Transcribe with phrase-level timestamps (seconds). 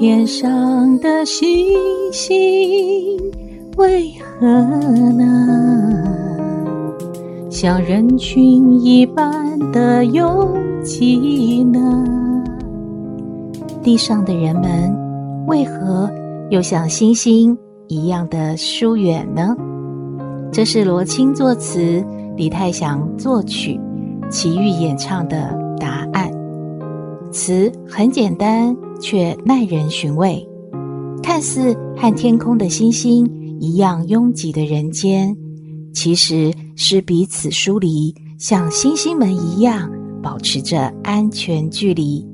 [0.00, 1.74] 天上的星
[2.12, 3.18] 星
[3.76, 6.04] 为何呢？
[7.50, 12.04] 像人群一般的拥挤呢？
[13.82, 14.96] 地上的人们
[15.48, 16.08] 为何
[16.50, 17.58] 又像星星
[17.88, 19.56] 一样的疏远呢？
[20.52, 22.04] 这是罗青作词，
[22.36, 23.80] 李泰祥作曲，
[24.30, 26.30] 齐豫演唱的答案。
[27.32, 30.46] 词很简单，却耐人寻味。
[31.22, 33.26] 看似和天空的星星
[33.60, 35.36] 一样拥挤的人间，
[35.92, 39.90] 其实是彼此疏离，像星星们一样
[40.22, 42.26] 保持着安全距离。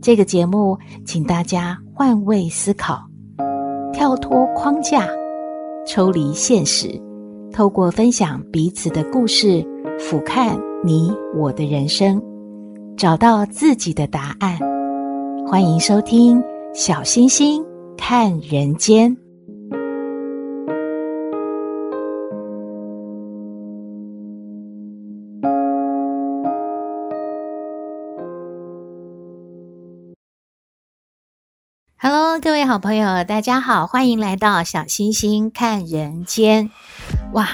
[0.00, 3.00] 这个节目，请大家换位思考，
[3.92, 5.08] 跳脱框架，
[5.86, 6.88] 抽离现实，
[7.52, 9.66] 透过分享彼此的故事，
[9.98, 12.22] 俯瞰你我的人生，
[12.96, 14.56] 找到自己的答案。
[15.50, 16.42] 欢迎收听
[16.74, 17.64] 《小星星
[17.96, 19.16] 看人间》。
[32.40, 36.70] 各位好朋友，大家好，欢迎来到小星星看人间。
[37.32, 37.48] 哇，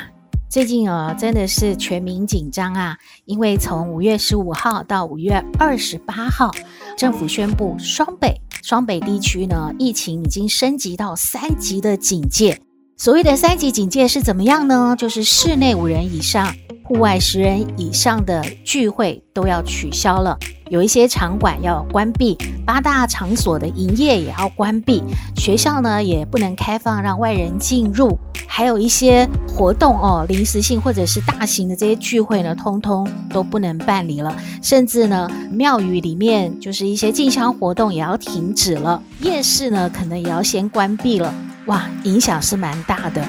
[0.50, 2.98] 最近哦，真的是全民紧张啊！
[3.24, 6.50] 因为从五月十五号到五月二十八号，
[6.96, 12.60] 政府宣布双北双北地区呢，疫情已经升级到三级的警戒。
[12.96, 14.94] 所谓的三级警戒是怎么样呢？
[14.96, 16.54] 就是室内五人以上。
[16.84, 25.02] 户外十人以上的聚会都要取消了，有一些场馆要关闭，八大场所的营业也要关闭，
[25.34, 41.34] 学校呢也不能开放让外人进入，还有一些活动哦，临时性或者是大型的这些聚会呢，通通都不能办理了，甚至呢庙宇里面就是一些进香活动也要停止了，夜市呢可能也要先关闭了，
[41.64, 43.26] 哇，影响是蛮大的。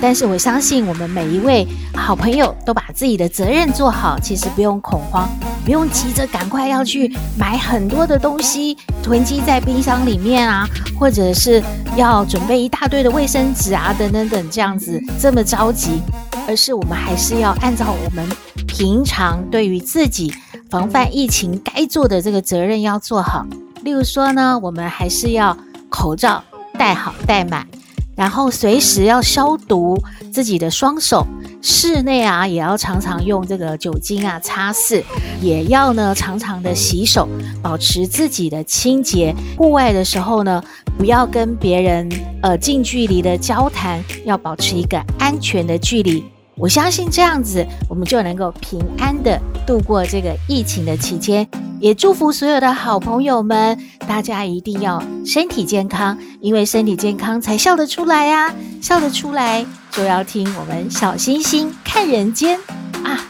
[0.00, 5.28] 但是我相信，我们每一位好朋友都把自己的责任做好，其实不用恐慌，
[5.64, 11.62] 不用急着赶快要去买很多的东西囤积在冰箱里面啊，或者是
[11.96, 16.00] 要准备一大堆的卫生纸啊，等等等这样子这么着急，
[16.46, 18.24] 而是我们还是要按照我们
[18.66, 20.32] 平常对于自己
[20.70, 23.44] 防范疫情该做的这个责任要做好。
[23.82, 25.56] 例如说呢，我们还是要
[25.88, 26.42] 口罩
[26.78, 27.66] 戴好戴满。
[28.18, 29.96] 然后随时要消毒
[30.32, 31.24] 自己的双手，
[31.62, 35.04] 室内啊也要常常用这个酒精啊擦拭，
[35.40, 37.28] 也要呢常常的洗手，
[37.62, 39.32] 保持自己的清洁。
[39.56, 40.60] 户外的时候呢，
[40.98, 42.10] 不要跟别人
[42.42, 46.24] 呃近距离的交谈，要保持一个安全的距离。
[46.58, 51.46] 我相信这样子，我们就能够平安的度过这个疫情的期间。
[51.80, 58.52] 也祝福所有的好朋友们，大家一定要身体健康，因为身体健康才笑得出来呀！
[58.82, 62.58] 笑得出来就要听我们小星星看人间
[63.04, 63.22] 啊！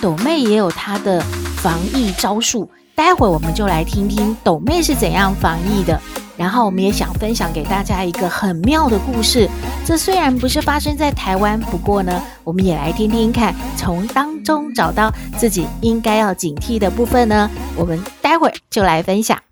[0.00, 1.20] 斗妹也有她的
[1.56, 6.00] 防疫招数，待会我们就来听听斗妹是怎样防疫的。
[6.36, 9.48] 然后我们也想分享给大家一个很妙的故事。
[9.84, 17.50] 这虽然不是发生在台湾，不过呢，我们也来听听看，从当中找到自己应该要警惕的部分呢。
[17.76, 19.45] 我们待会儿就来分享。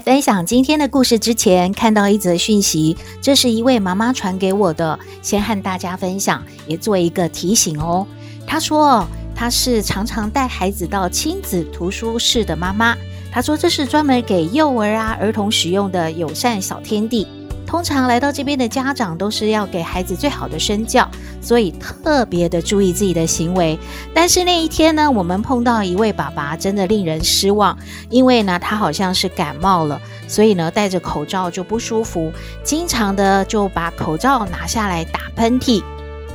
[0.00, 8.06] 分享今天的故事之前，看到一则讯息，这是一位妈妈传给我的，先和大家分享，也做一个提醒哦。
[8.46, 12.96] 她说，她是常常带孩子到亲子图书室的妈妈。
[13.32, 17.26] 她说，这是专门给幼儿啊儿童使用的友善小天地。
[17.68, 21.06] 通常来到这边的家长都是要给孩子最好的身教，
[21.42, 23.78] 所以特别的注意自己的行为。
[24.14, 27.76] 但是那一天呢，我们碰到一位爸爸，真的令人失望，
[28.08, 32.32] 因为呢，他好像是感冒了，所以呢，戴着口罩就不舒服，
[32.64, 35.82] 经常的就把口罩拿下来打喷嚏。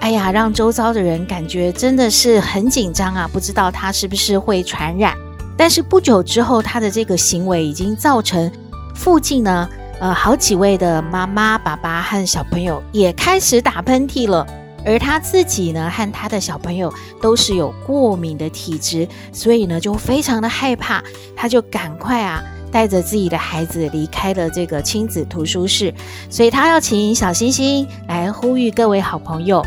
[0.02, 5.18] 哎呀，让周遭的人感觉真的是很紧张啊，不知道他是不是会传染。
[5.58, 8.52] 但是不久之后，他的这个行为已经造成
[8.94, 9.68] 附近呢。
[10.04, 14.46] 呃，好几位的妈妈、爸爸和小朋友也开始打喷嚏了，
[14.86, 21.02] 而他自己呢，和他的小朋友都是有过敏的体质，所以呢，就非常的害怕，
[21.38, 25.94] 他就赶快啊，带着自己的孩子离开了这个亲子图书室。
[26.30, 29.66] 所以他要请小星星来呼吁各位好朋友，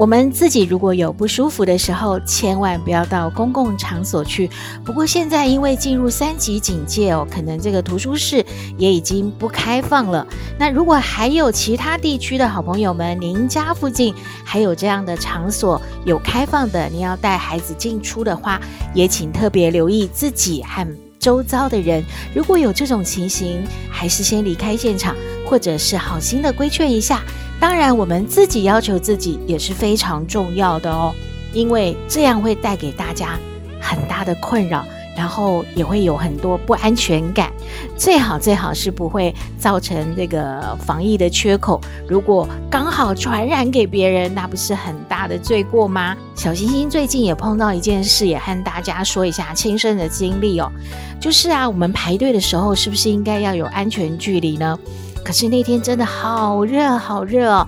[0.00, 4.48] 我们自己如果有不舒服的时候，千万不要到公共场所去。
[4.82, 8.42] 不过现在因为进入三级警戒哦，可能这个图书室
[8.78, 10.26] 也已经不开放了。
[10.58, 18.58] 那如果还有其他地区的好朋友们，您家附近还有这样的场所有开放的，您要带孩子进出的话，
[18.94, 20.88] 也请特别留意自己和
[21.18, 22.02] 周遭的人。
[22.34, 25.14] 如果有这种情形，还是先离开现场，
[25.44, 27.22] 或者是好心的规劝一下。
[27.60, 31.14] 当然，我们自己要求自己也是非常重要的哦，
[31.52, 33.38] 因为这样会带给大家
[33.78, 34.82] 很大的困扰，
[35.14, 37.52] 然后也会有很多不安全感。
[37.98, 41.78] 最好最好是不会造成这个防疫的缺口。
[42.08, 46.16] 如果刚好传染给别人，那不是很大的罪过吗？
[46.34, 50.72] 小星星最近也碰到一件事，也和大家说一下亲身的经历哦。
[51.20, 54.78] 就是啊，我们排队的时候是不是应该要有安全距离呢？
[55.24, 57.66] 可是那天真的好热好热哦，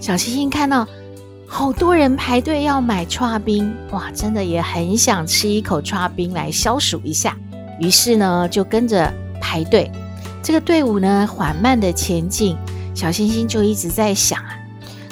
[0.00, 0.86] 小星星看到
[1.46, 7.36] 好多人排队要买剉冰，哇，真的也很想吃一口剉冰来消暑一下。
[7.78, 9.90] 于是呢，就跟着排队。
[10.42, 12.56] 这个队伍呢，缓慢的前进，
[12.94, 14.56] 小星星就一直在想啊，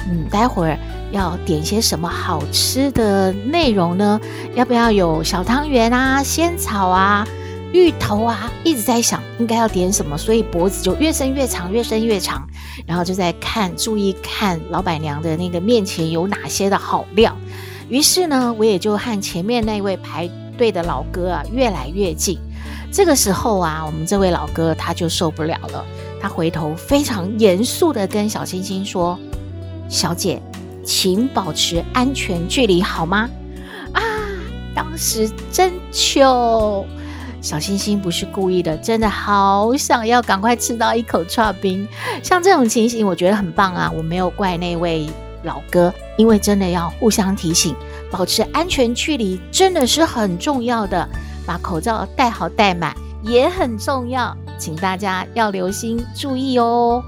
[0.09, 0.79] 嗯，待会儿
[1.13, 4.21] 要点些什么好吃的内容呢？
[4.55, 7.27] 要不要有小汤圆啊、仙草啊？
[7.75, 12.49] 芋头啊，一直在想应该要点什么，所以脖子就越伸越长，越伸越长。
[12.87, 17.37] 然后就在看，注意看老板娘的那个面前有哪些的好料。
[17.89, 22.39] 于是呢，我也就和前面那位排队的老哥啊越来越近。
[22.93, 25.85] 这个时候啊，我们这位老哥他就受不了了，
[26.21, 29.19] 他回头非常严肃地跟小星星说
[29.91, 30.41] ：“小姐，
[30.85, 33.29] 请保持安全距离好吗？”
[33.93, 34.01] 啊，
[34.77, 36.87] 当时真糗。
[37.45, 41.87] 小星星不是故意的，真的好想要赶快吃到一口剉冰。
[42.23, 43.93] 像这种情形，我觉得很棒啊！
[43.95, 45.07] 我没有怪那位
[45.43, 47.77] 老哥，因为真的要互相提醒，
[48.11, 51.07] 保持安全距离真的是很重要的。
[51.45, 57.05] 把口罩戴好戴满也很重要，请大家要留心注意哦。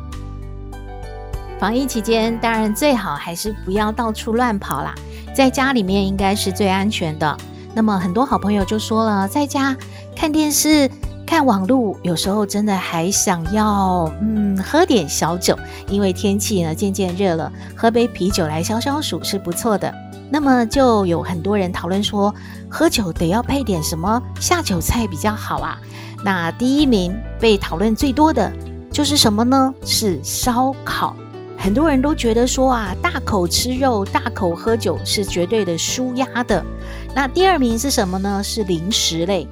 [1.59, 4.95] 防疫期间，当然最好还是不要到处乱跑啦，
[5.35, 7.35] 在家里面应该是最安全的。
[7.77, 9.77] 那么很多好朋友就说了，在家
[10.17, 10.91] 看电视、
[11.27, 15.55] 看网络，有时候真的还想要嗯喝点小酒，
[15.87, 19.95] 因为天气呢渐渐热了，喝杯啤酒来消消暑是不错的。
[20.31, 22.35] 那么就有很多人讨论说，
[22.67, 25.79] 喝酒得要配点什么下酒菜比较好啊？
[26.25, 28.51] 那第一名被讨论最多的
[28.91, 29.75] 就是什么呢？
[29.85, 31.15] 是烧烤。
[31.67, 36.65] 很多人都觉得说啊，大口吃肉、大口喝酒是绝对的舒压的。
[37.13, 38.41] 那第二名是什么呢？
[38.41, 39.45] 是零食类，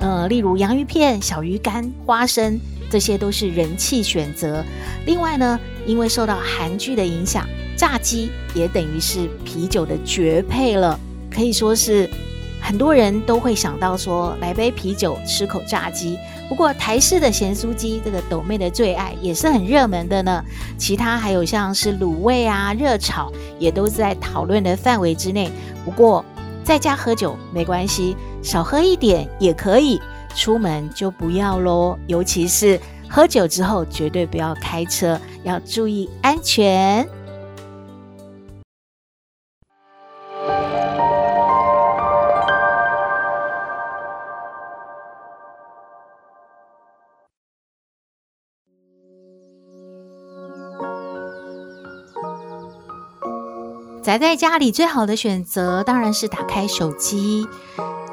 [0.00, 2.58] 呃，例如洋芋片、小鱼干、花生，
[2.90, 4.64] 这些都是人气选择。
[5.06, 7.46] 另外呢，因为受到韩剧的影响，
[7.76, 10.98] 炸鸡也等于是啤酒的绝配了，
[11.30, 12.10] 可以说是。
[12.60, 16.16] 很多人都会想到说，来杯啤酒，吃口炸鸡。
[16.54, 20.40] 不过台式的咸酥鸡，这个斗妹的最爱，也是很热门的呢。
[20.78, 25.50] 其他还有像是卤味啊、热炒，也都在讨论的范围之内。
[25.84, 26.24] 不过
[26.62, 30.00] 在家喝酒没关系，少喝一点也可以。
[30.36, 32.78] 出门就不要喽，尤其是
[33.08, 37.04] 喝酒之后，绝对不要开车，要注意安全。
[54.04, 57.48] 宅在家里最好的选择当然是打开手机，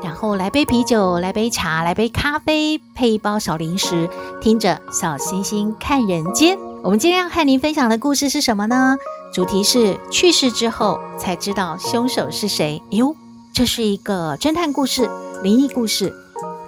[0.01, 6.57] 然后来杯啤酒，来杯茶，来杯咖啡，配一包小零食，听着小星星看人间。
[6.81, 8.95] 我们今天要和您分享的故事是什么呢？
[9.33, 12.81] 主题是去世之后才知道凶手是谁。
[12.91, 13.13] 哟，
[13.51, 15.09] 这是一个侦探故事、
[15.43, 16.15] 灵异故事，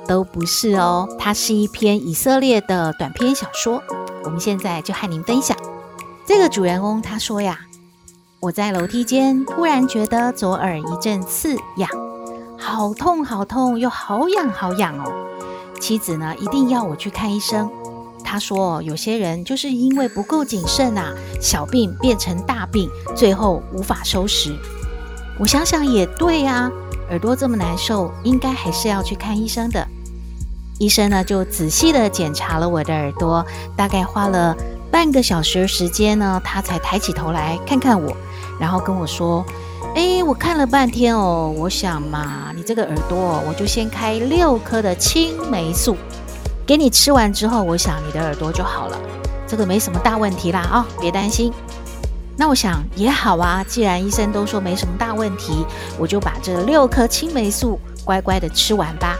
[0.05, 1.07] 都不是哦。
[1.17, 3.81] 它是一篇以色列的短篇小说。
[4.25, 5.55] 我们现在就和您分享。
[6.25, 7.57] 这个主人公他说呀。
[8.43, 11.89] 我在楼梯间突然觉得左耳一阵刺痒，
[12.57, 15.09] 好痛好痛，又好痒好痒哦。
[15.79, 17.71] 妻子呢，一定要我去看医生。
[18.21, 24.53] 他说，有些人就是因为不够谨慎啊，小病变成大病，最后无法收拾。
[25.39, 26.69] 我想想也对啊，
[27.11, 29.87] 耳朵这么难受，应该还是要去看医生的。
[30.79, 33.45] 医生呢，就仔细地检查了我的耳朵，
[33.77, 34.53] 大概花了
[34.91, 38.13] 半个小时时间呢，他才抬起头来看看我。
[38.59, 39.45] 然后跟我说
[39.95, 45.95] ：“哎，我看了半天哦，我想嘛，你这个耳朵，我就先开六颗的青霉素
[46.65, 48.97] 给你吃完之后，我想你的耳朵就好了，
[49.47, 51.51] 这个没什么大问题啦啊，别担心。”
[52.35, 55.65] 那我想也好啊，既然医生都说没什么大问题，
[55.99, 59.15] 我就把这六颗青霉素乖乖的吃完吧。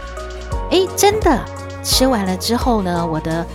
[0.70, 1.40] 诶，真的
[1.84, 3.46] 吃完了之后呢，我的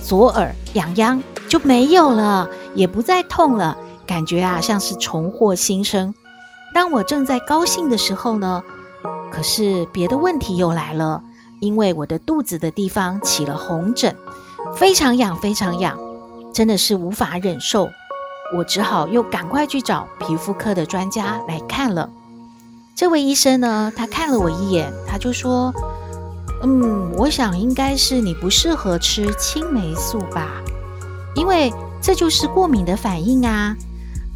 [0.00, 3.76] 左耳痒痒就没有了，也不再痛了，
[4.10, 6.12] 感觉啊像是重获新生。
[6.74, 8.60] 当我正在高兴的时候呢，
[9.30, 11.22] 可是别的问题又来了，
[11.60, 14.16] 因为我的肚子的地方起了红疹，
[14.74, 15.96] 非常痒，非常痒，
[16.52, 17.88] 真的是无法忍受。
[18.56, 22.10] 我只好又赶快去找皮肤科的专家来看了。
[22.96, 25.72] 这位医生呢，他看了我一眼，他就说
[26.64, 30.48] ：“嗯，我想应该是你不适合吃青霉素吧，
[31.36, 33.76] 因为这就是过敏的反应啊。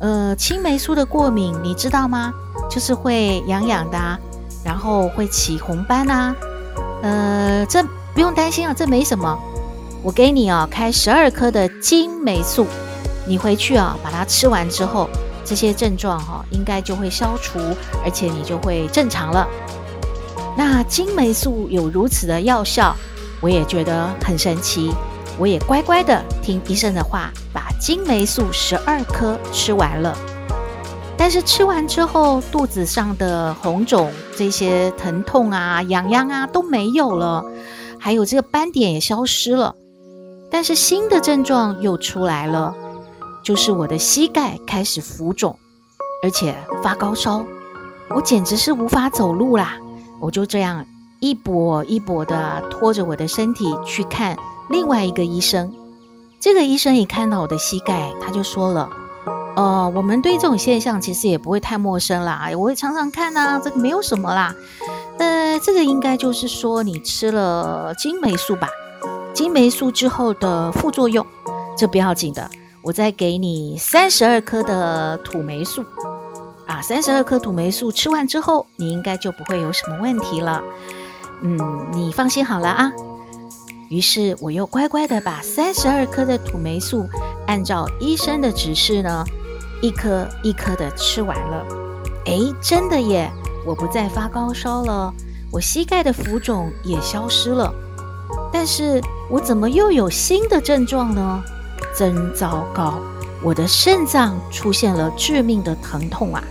[0.04, 2.30] 呃，青霉素的过敏你知道吗？
[2.68, 4.18] 就是会痒痒的啊，
[4.62, 6.36] 然后会起红斑啊。
[7.02, 7.82] 呃，这
[8.12, 9.34] 不用担心啊，这没什么。
[10.02, 12.66] 我给你啊，开十二颗的金霉素。”
[13.26, 15.08] 你回去啊，把它吃完之后，
[15.42, 17.58] 这些症状哈应该就会消除，
[18.04, 19.48] 而且你就会正常了。
[20.54, 22.94] 那金霉素有如此的药效，
[23.40, 24.92] 我也觉得很神奇。
[25.38, 30.16] 我也乖乖的听医生的话，把金霉素十二颗吃完了。
[31.16, 37.44] 但是吃完之后，肚子上的红肿、这些疼痛啊、痒痒啊都没有了，
[37.98, 39.74] 还有这个斑点也消失了。
[40.50, 42.74] 但是新的症状又出来了。
[43.42, 45.58] 就是我的膝盖开始浮肿，
[46.22, 47.44] 而且发高烧，
[48.08, 49.76] 我简直是无法走路啦！
[50.18, 50.86] 我就这样
[51.20, 54.34] 一跛一跛的拖着我的身体去看
[54.68, 55.72] 另外一个医生。
[56.40, 58.90] 这个医生一看到我的膝盖，他就说了
[59.56, 64.54] ：“呃，我们对这种现象其实也不会太陌生啦，我会常常看呐，这个没有什么啦。
[65.18, 68.68] 呃，这个应该就是说你吃了金霉素吧？
[69.32, 71.26] 金霉素之后的副作用，
[71.76, 72.50] 这不要紧的。”
[72.84, 75.82] 我再给你三十二颗的土霉素，
[76.66, 80.62] 啊，三十二颗土霉素吃完之后，你应该就不会有什么问题了。
[81.40, 81.58] 嗯，
[81.94, 82.92] 你放心好了啊。
[83.94, 87.08] 于是我又乖乖的把三十二颗的土霉素，
[87.46, 89.24] 按照医生的指示呢，
[89.80, 91.64] 一颗一颗的吃完了。
[92.24, 93.30] 诶，真的耶，
[93.64, 95.14] 我不再发高烧了，
[95.52, 97.72] 我膝盖的浮肿也消失了。
[98.52, 101.40] 但是我怎么又有新的症状呢？
[101.96, 102.94] 真糟糕！
[103.44, 106.42] 我的肾脏出现了致命的疼痛啊！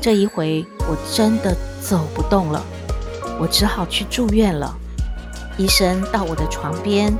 [0.00, 2.64] 这一回我真的走不动了，
[3.38, 4.74] 我只好去住院了。
[5.56, 7.16] 医生到我的床边，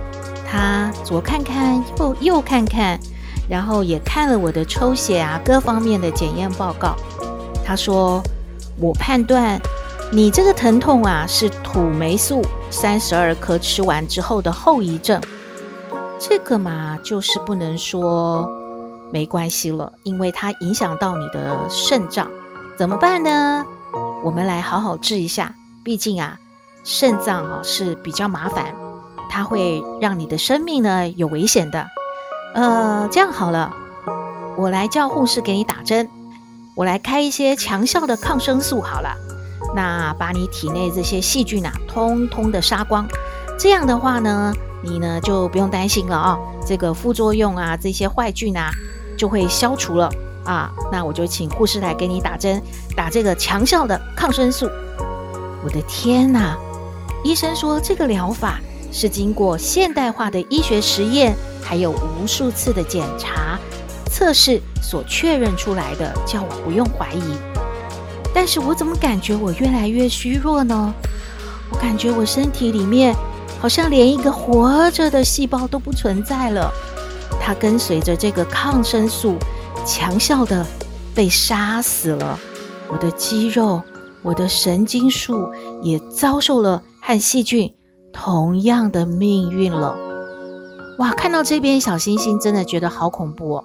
[0.50, 2.98] 他左看看，右右看看，
[3.48, 6.96] 然后也看了我的抽血啊，各方面的检验报告。
[7.64, 8.22] 他说
[8.78, 9.60] ：“我判断
[10.12, 15.20] 你这个疼痛啊，是土霉素三十二颗吃完之后的后遗症。”
[16.20, 18.50] 这个嘛，就是不能说
[19.10, 22.28] 没关系了，因为它影响到你的肾脏，
[22.76, 23.64] 怎么办呢？
[24.22, 25.54] 我们来好好治一下。
[25.82, 26.38] 毕竟啊，
[26.84, 28.74] 肾脏啊是比较麻烦，
[29.30, 31.86] 它会让你的生命呢有危险的。
[32.54, 33.74] 呃，这样好了，
[34.56, 36.08] 我来叫护士给你打针，
[36.76, 39.16] 我来开一些强效的抗生素好了，
[39.74, 43.08] 那把你体内这些细菌啊，通通的杀光。
[43.58, 48.70] 这样的话呢，你呢就不用担心了啊，这个副作用啊，这些坏菌啊
[49.16, 50.10] 就会消除了
[50.44, 50.70] 啊。
[50.92, 52.62] 那我就请护士来给你打针，
[52.94, 54.68] 打这个强效的抗生素。
[55.64, 56.58] 我的天哪！
[57.24, 58.60] 医生说这个疗法
[58.92, 63.58] 是经过现代化的医学实验，还有无数次的检查
[64.08, 67.22] 测试所确认出来的，叫我不用怀疑。
[68.32, 70.94] 但是我怎么感觉我越来越虚弱呢？
[71.70, 73.16] 我感觉我身体里面。
[73.60, 76.70] 好像连一个活着的细胞都不存在了，
[77.40, 79.36] 它跟随着这个抗生素
[79.86, 80.66] 强效的
[81.14, 82.38] 被杀死了。
[82.88, 83.82] 我的肌肉、
[84.20, 85.50] 我的神经束
[85.80, 87.74] 也遭受了和细菌
[88.14, 89.94] 同样的命运了。
[90.98, 93.64] 哇，看到这边小星星真的觉得好恐怖哦。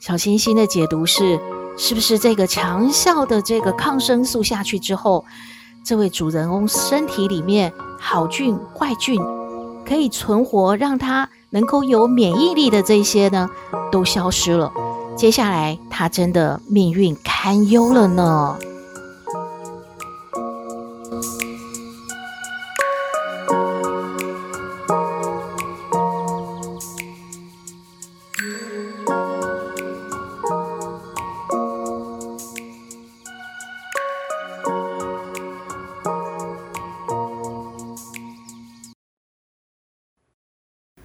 [0.00, 1.38] 小星星的解读是：
[1.76, 5.22] 是不是这个强效的这个抗生素下去之后，
[5.84, 9.20] 这位主人翁身体里面好菌、坏菌？
[9.84, 13.50] 可以存活，让他能够有免疫力的这些呢，
[13.92, 14.72] 都消失了。
[15.14, 18.56] 接下来他真的命运堪忧了呢。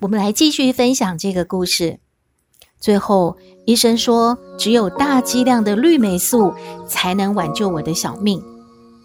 [0.03, 1.99] 我们来继续分享这个故事。
[2.77, 6.53] 最后医生说，只有大剂量的氯霉素
[6.85, 8.43] 才能挽救我的小命。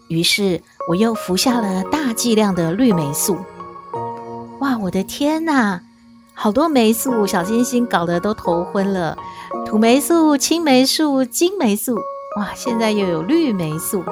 [0.09, 3.37] 于是我又服下了大剂量的氯霉素。
[4.59, 5.81] 哇，我的天哪！
[6.33, 9.17] 好多霉素，小星星搞得都头昏了。
[9.65, 11.95] 土霉素、青霉素、金霉素，
[12.37, 14.03] 哇，现在又有绿霉素。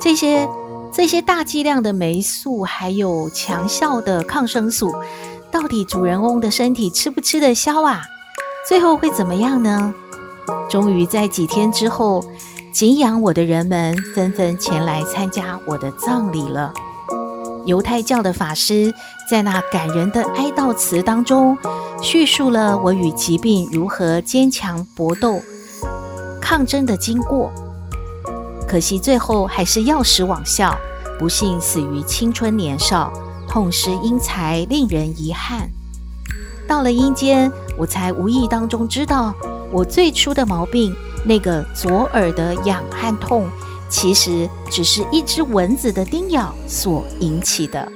[0.00, 0.48] 这些
[0.90, 4.94] 这些大剂量的霉素，还有强效的抗生素，
[5.54, 8.02] 到底主人翁的身体吃不吃得消啊？
[8.68, 9.94] 最后会怎么样呢？
[10.68, 12.24] 终于在几天之后。
[12.72, 16.74] 敬仰我的人们纷纷前来参加我的葬礼了。
[17.66, 18.92] 犹太教的法师
[19.30, 21.56] 在那感人的哀悼词当中，
[22.02, 25.40] 叙述了我与疾病如何坚强搏斗、
[26.40, 27.52] 抗争的经过。
[28.66, 30.76] 可惜最后还是药石罔效，
[31.16, 33.12] 不幸死于青春年少，
[33.54, 35.70] 痛失英才，令人遗憾。
[36.66, 39.32] 到了阴间，我才无意当中知道
[39.70, 40.92] 我最初的毛病。
[41.24, 43.48] 那个左耳的痒和痛，
[43.88, 47.92] 其实只是一只蚊子的叮咬所引起的。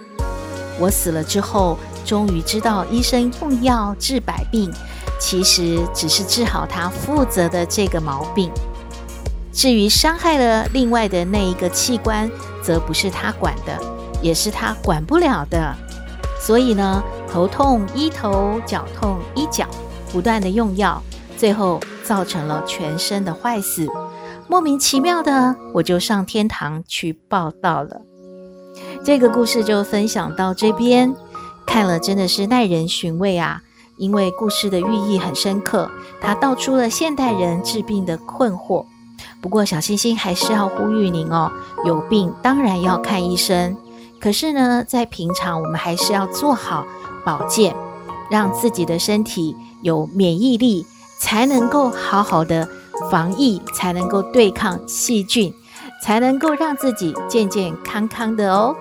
[0.79, 4.73] 我死了之后，终于知道医生用药治百病，
[5.19, 8.49] 其实只是治好他负责的这个毛病。
[9.53, 12.31] 至于伤害了另外的那一个器官，
[12.63, 13.77] 则不是他管的，
[14.21, 15.75] 也是他管不了的。
[16.41, 19.67] 所以呢，头痛医头，脚痛医脚，
[20.13, 21.03] 不断的用药，
[21.37, 21.81] 最后。
[22.09, 23.87] 造成了全身的坏死，
[24.49, 28.01] 莫名其妙的我就上天堂去报到了。
[29.05, 31.15] 这个故事就分享到这边，
[31.67, 33.61] 看了真的是耐人寻味啊！
[33.99, 38.87] 因为故事的寓意很深刻，它道出了现代人治病的困惑。
[39.43, 41.53] 不过小星星还是要呼吁您哦，
[41.85, 43.77] 有病当然要看医生，
[44.21, 46.87] 可是呢，在平常我们还是要做好
[47.25, 47.75] 保健，
[48.31, 50.87] 让自己的身体有免疫力。
[51.21, 52.69] 才能够好好的
[53.11, 55.53] 防疫，才能够对抗细菌，
[56.01, 58.73] 才能够让自己健健康康的哦。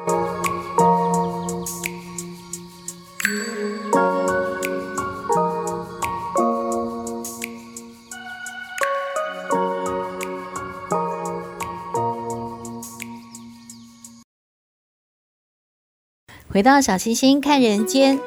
[16.57, 18.19] 回到小星星看人间。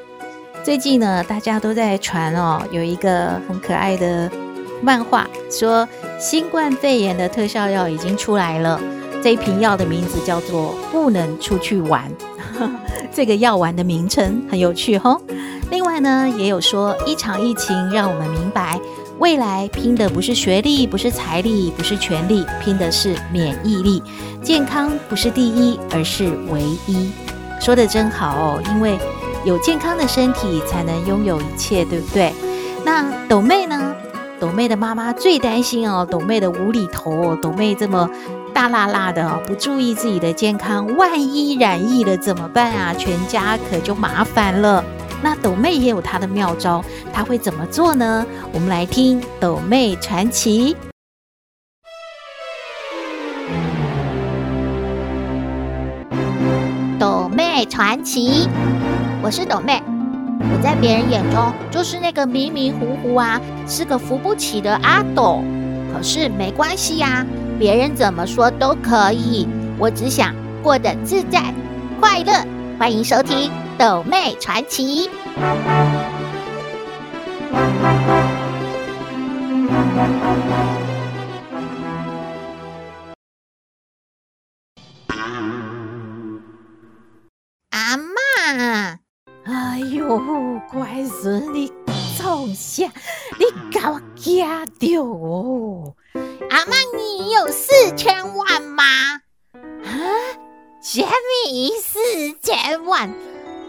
[0.62, 4.30] 最近呢，大家都在传哦，有一个很可爱的
[4.80, 8.80] 漫画，说新冠肺炎的特效药已经出来了。
[9.20, 12.08] 这一瓶药的名字叫做“不能出去玩”，
[13.12, 15.20] 这个药丸的名称很有趣哦。
[15.72, 18.78] 另外呢，也有说一场疫情让我们明白，
[19.18, 24.00] 未来拼的不是学历，不是财力，不是权力，拼的是免疫力。
[24.40, 27.10] 健康不是第一，而是唯一。
[27.60, 28.98] 说得真好哦，因为。
[29.42, 32.30] 有健康的身体，才能拥有一切，对不对？
[32.84, 33.94] 那斗妹呢？
[34.38, 38.06] 斗妹的妈妈最担心哦，斗妹的无厘头哦，斗妹这么
[38.52, 42.92] 大辣辣的，不注意自己的健康，万一染疫了怎么办啊？
[42.98, 44.84] 全家可就麻烦了。
[45.22, 48.26] 那斗妹也有她的妙招，她会怎么做呢？
[48.52, 50.76] 我们来听斗妹传奇。
[57.80, 58.46] 传奇。
[59.22, 59.82] 我是斗妹，
[60.38, 65.42] 我在别人眼中就是那个迷迷糊糊啊，是个扶不起的阿斗。
[65.90, 67.24] 可是没关系呀，
[67.58, 71.42] 别人怎么说都可以，我只想过得自在
[71.98, 72.34] 快乐。
[72.78, 75.08] 欢迎收听《斗妹传奇》。
[90.70, 91.72] 乖孙，你
[92.16, 92.92] 从下，
[93.38, 95.94] 你给我惊到哦！
[96.50, 98.84] 阿妈，你有四千万吗？
[99.54, 99.90] 啊？
[100.80, 101.10] 什么
[101.82, 103.12] 四千万？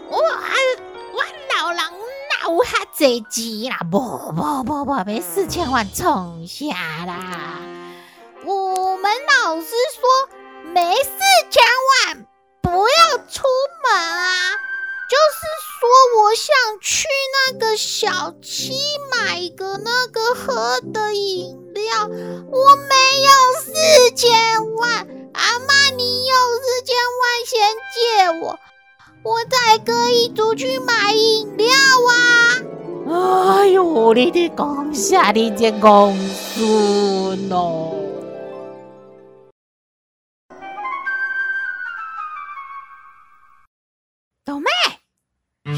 [0.08, 1.24] 我我
[1.58, 3.78] 老人哪有哈多钱啦？
[3.90, 3.98] 不
[4.32, 6.66] 不不不，没四千万从下
[7.06, 7.58] 啦！
[8.44, 9.10] 我们
[9.42, 10.28] 老师说
[10.72, 11.10] 没四
[11.50, 11.62] 千
[12.06, 12.26] 万，
[12.60, 13.42] 不要出
[13.82, 14.58] 门啊！
[15.12, 15.44] 就是
[15.78, 15.84] 说，
[16.22, 18.72] 我想去那个小七
[19.10, 22.08] 买个那个喝的饮料，
[22.50, 27.60] 我没有四千万，阿妈，你有四千万先
[27.92, 28.00] 借
[28.40, 28.58] 我，
[29.22, 31.68] 我才可以出去买饮料
[32.08, 33.60] 啊！
[33.60, 36.16] 哎呦，你的公下你的公
[36.54, 38.01] 孙哦！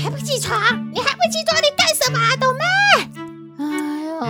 [0.04, 0.60] 还不起床？
[0.92, 1.58] 你还不起床？
[1.62, 2.36] 你干什么、啊？
[2.36, 2.64] 懂吗？
[3.58, 3.64] 哎
[4.04, 4.20] 呦，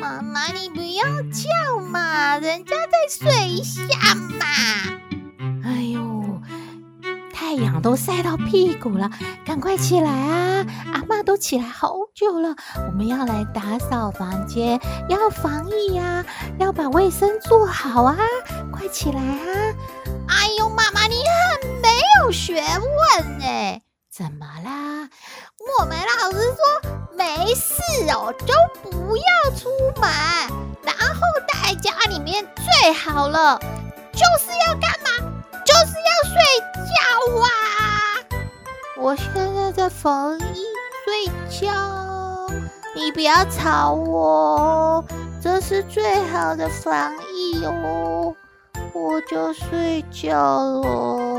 [0.00, 4.46] 妈妈，你不要叫嘛，人家在睡一下嘛。
[5.64, 6.40] 哎呦，
[7.30, 9.10] 太阳都晒到屁股了，
[9.44, 10.66] 赶快起来啊！
[10.94, 12.56] 阿妈都起来好久了，
[12.88, 16.26] 我们要来打扫房间，要防疫呀、啊，
[16.58, 18.16] 要把卫生做好啊！
[18.72, 19.74] 快起来啊！
[20.28, 21.16] 哎呦，妈妈，你
[21.60, 21.88] 很没
[22.22, 23.82] 有学问哎、
[24.16, 25.10] 怎么啦？
[25.80, 26.62] 我们老师说
[27.16, 29.24] 没事哦，就不要
[29.56, 29.68] 出
[30.00, 30.08] 门，
[30.84, 33.58] 然后待在家里面最好了。
[34.12, 35.10] 就是要干嘛？
[35.66, 36.38] 就是要睡
[36.84, 37.48] 觉啊！
[38.98, 40.62] 我现在在防疫
[41.04, 42.48] 睡觉，
[42.94, 45.04] 你不要吵我，
[45.42, 48.32] 这是最好的防疫哦。
[48.92, 51.33] 我就睡觉了。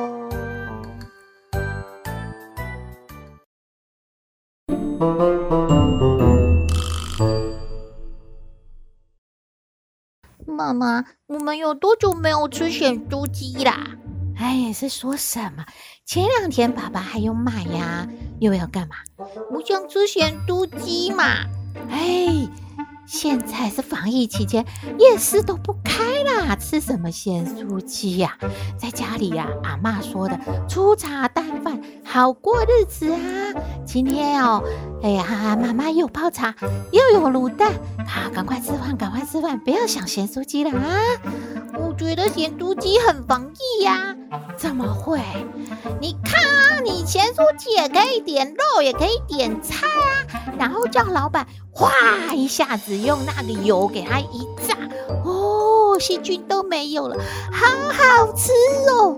[10.48, 13.98] 妈妈，我们有多久没有吃咸猪鸡啦？
[14.38, 15.66] 哎，是说什么？
[16.06, 18.08] 前两天爸爸还有买呀，
[18.40, 18.96] 又要干嘛？
[19.52, 21.24] 我想吃咸猪鸡嘛。
[21.90, 22.48] 哎。
[23.06, 24.66] 现在是防疫期间，
[24.98, 28.38] 夜市都不开啦，吃什么咸酥鸡呀？
[28.78, 30.38] 在家里呀，阿妈说的
[30.68, 33.20] 粗茶淡饭，好过日子啊。
[33.86, 34.64] 今天哦，
[35.04, 36.54] 哎呀，妈妈又泡茶，
[36.92, 37.74] 又有卤蛋，
[38.08, 40.98] 好，赶快吃饭，赶快吃饭，不要想咸酥鸡了啊！
[41.98, 44.16] 觉得咸酥鸡很防疫呀。
[44.58, 45.20] 怎么会？
[46.00, 51.92] 你看啊，你咸酥鸡也可以点肉，也可以点菜啊，然后叫老板哗
[52.34, 54.76] 一下子用那个油给它一炸，
[55.24, 57.18] 哦，细菌都没有了，
[57.52, 58.52] 好好吃
[58.92, 59.18] 哦！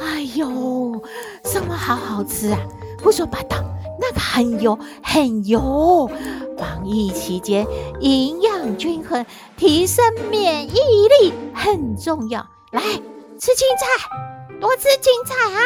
[0.00, 1.02] 哎呦，
[1.44, 2.58] 什么好好吃啊？
[3.02, 3.56] 胡说八道，
[3.98, 6.10] 那个很油，很油。
[6.58, 7.66] 防疫期间
[8.00, 9.24] 营养均衡，
[9.56, 12.46] 提升免疫力很重要。
[12.72, 15.60] 来吃青菜，多吃青菜啊！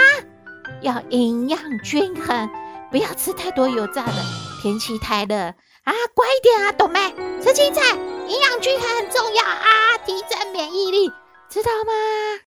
[0.83, 2.51] 要营养均衡，
[2.90, 4.12] 不要吃太多油炸的。
[4.62, 5.37] 天气太热。
[5.37, 7.01] 啊，乖一点啊，懂没？
[7.43, 7.97] 吃青菜，
[8.29, 11.09] 营养均衡很重要啊，提升免疫力，
[11.49, 12.50] 知道吗？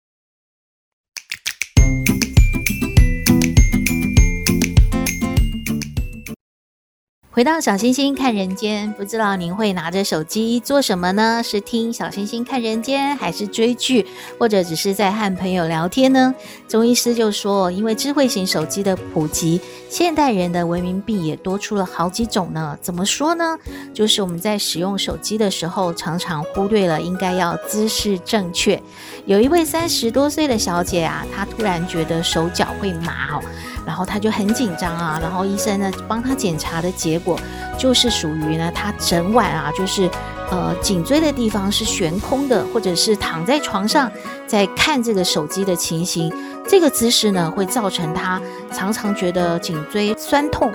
[7.39, 11.41] 回到小星星看人间，不知道您会拿着手机做什么呢？
[11.41, 14.05] 是听小星星看人间，还是追剧，
[14.41, 16.35] 或者只是在和朋友聊天呢？
[16.67, 22.77] 中医师就说，因为智慧型手机的普及，现代人的文明病也多出了好几种呢。
[22.83, 23.57] 怎么说呢？
[23.95, 28.83] 就是我们在使用手机的时候，常常忽略了应该要姿势正确。
[29.27, 33.41] 有一位三十多岁的小姐啊，她突然觉得手脚会麻哦。
[33.89, 37.41] 然后他就很紧张啊，然后医生呢帮他检查的结果
[37.79, 40.11] 就是属于呢，他整晚啊就是
[40.51, 44.13] 呃颈椎的地方是悬空的，或者是躺在床上
[44.47, 46.31] 在看这个手机的情形，
[46.69, 48.39] 这个姿势呢会造成他
[48.71, 50.71] 常常觉得颈椎酸痛，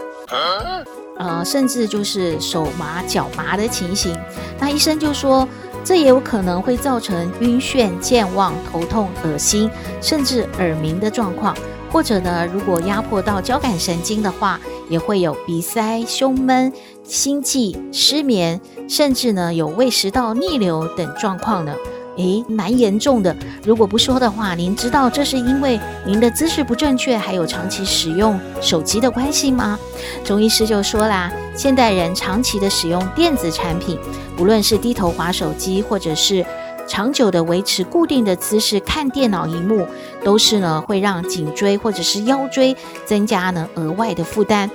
[1.19, 4.17] 呃甚至就是手麻脚麻的情形。
[4.60, 5.47] 那医生就说，
[5.84, 9.69] 这也有可能会造成晕眩、健忘、头痛、恶心，
[10.02, 11.56] 甚至耳鸣的状况。
[11.94, 21.76] 或者呢，如果压迫到交感神经的话，也会有鼻塞、胸闷、心悸、失眠，甚至呢有胃食道逆流等状况呢。
[22.18, 23.36] 诶，蛮严重的。
[23.64, 29.80] 如果不说的话，您知道这是因为您的姿势不正确，还有长期使用手机的关系吗？
[30.24, 33.98] 中医师就说啦，现代人长期的使用电子产品，
[34.40, 36.46] 无论是低头滑手机，或者是
[36.88, 39.88] 长久的维持固定的姿势看电脑荧幕，
[40.24, 44.69] 都是呢会让颈椎或者是腰椎增加呢额外的负担，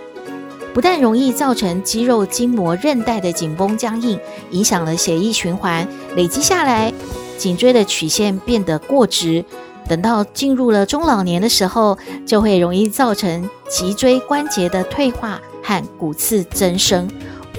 [0.73, 4.18] 不但容易造成肌肉、筋膜、韧带的紧绷僵硬，
[4.51, 6.92] 影响了血液循环，累积下来，
[7.37, 9.44] 颈椎的曲线变得过直，
[9.88, 17.09] 等到进入了中老年的时候，就会容易造成脊椎关节的退化和骨刺增生。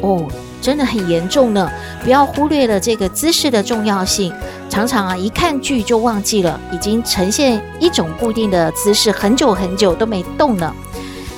[0.01, 0.27] 哦。
[0.61, 1.69] 真的很严重呢，
[2.03, 4.33] 不要忽略了这个姿势的重要性。
[4.69, 10.73] 常常啊，一看剧就忘记了，已经呈现一种固定的姿势，很久很久都没动了。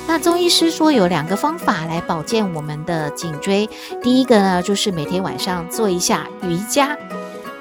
[0.06, 3.68] 那中医师说有两个方法来保健我们的颈椎，
[4.02, 6.96] 第一个呢，就是每天晚上做一下瑜伽。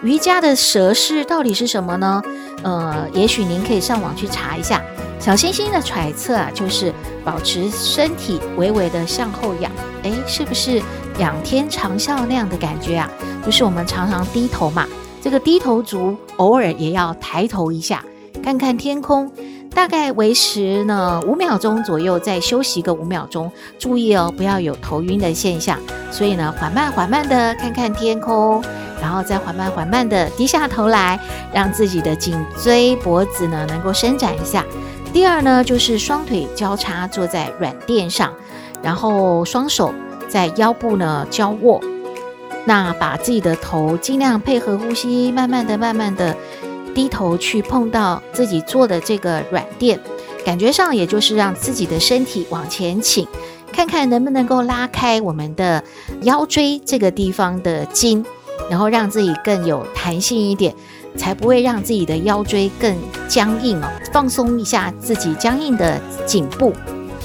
[0.03, 2.21] 瑜伽的蛇式到底是什么呢？
[2.63, 4.81] 呃，也许您可以上网去查一下。
[5.19, 6.91] 小星星的揣测啊，就是
[7.23, 9.71] 保持身体微微的向后仰，
[10.01, 10.81] 诶，是不是？
[11.21, 13.07] 仰天长啸那样的感觉啊，
[13.45, 14.87] 就是我们常常低头嘛，
[15.21, 18.03] 这个低头族偶尔也要抬头一下，
[18.43, 19.31] 看看天空，
[19.69, 25.77] 大概维持呢五秒钟左右，再休息个五秒钟，注意哦，不要有头晕的现象。
[26.09, 28.59] 所以呢，缓慢缓慢的看看天空，
[28.99, 31.19] 然后再缓慢缓慢的低下头来，
[31.53, 34.65] 让自己的颈椎脖子呢能够伸展一下。
[35.13, 38.33] 第二呢，就是双腿交叉坐在软垫上，
[38.81, 39.93] 然后双手
[40.31, 41.81] 在腰部呢交握，
[42.65, 46.33] 那把自己的头尽量配合呼吸，慢慢的、慢慢的
[46.95, 49.99] 低头去碰到自己坐的这个软垫，
[50.45, 53.27] 感觉上也就是让自己的身体往前倾，
[53.73, 55.83] 看看能不能够拉开我们的
[56.21, 58.25] 腰椎这个地方的筋，
[58.69, 60.73] 然后让自己更有弹性一点。
[61.17, 62.95] 才不会让自己的腰椎更
[63.27, 66.71] 僵硬哦，放松一下自己僵硬的颈部。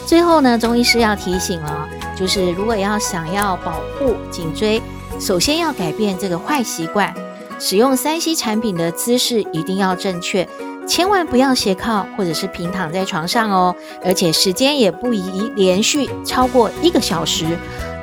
[0.04, 4.82] 最后呢，中医师要提醒了，就是如果要想要保护颈椎，
[5.20, 7.14] 首先要改变这个坏习惯，
[7.60, 10.48] 使用三 C 产品的姿势一定要正确，
[10.88, 17.44] 千万不要斜靠或者是平躺在床上哦，而且时间也不宜连续超过一个小时。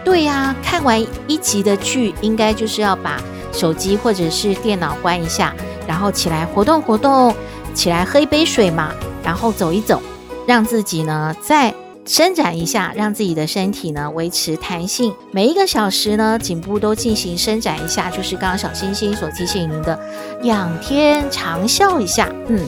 [0.06, 3.22] 对呀，看完一集的剧，应该就是要把
[3.52, 5.54] 手机或者是电脑关一下。
[5.88, 7.36] 然后起来活动活动，
[7.74, 10.02] 起来喝一杯水嘛，然后走一走，
[10.46, 11.74] 让自己呢再
[12.06, 15.14] 伸展一下，让自己的身体呢维持弹性。
[15.32, 19.98] 每一个小时呢，颈部都进行伸展一下，就是刚刚小星星所提醒您的，
[20.44, 22.60] 仰天长啸一下，嗯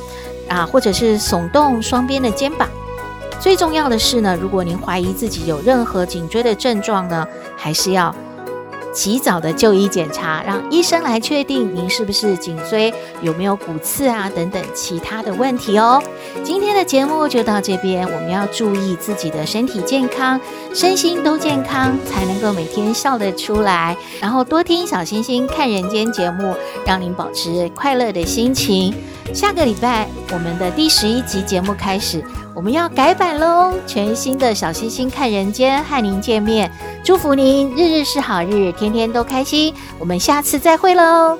[0.47, 2.69] 啊，或者是耸动双边的肩膀。
[3.39, 8.15] 最重要的是呢，如果您怀疑自己有任何颈椎的症状呢，还是要。
[8.95, 16.01] 及早的就医检查，让医生来确定您是不是颈椎有没有骨刺啊等等其他的问题哦。
[16.43, 20.39] 今天的节目就到这边，我们要注意自己的身体健康，
[20.73, 23.95] 身心都健康，才能够每天笑得出来。
[24.21, 26.55] 然后多听小星星看人间节目，
[26.85, 28.95] 让您保持快乐的心情。
[29.33, 32.23] 下个礼拜我们的第十一集节目开始。
[32.55, 33.73] 我们要改版喽！
[33.85, 36.71] 全新的小星星看人间，和您见面，
[37.03, 39.73] 祝福您日日是好日，天天都开心。
[39.99, 41.37] 我们下次再会喽！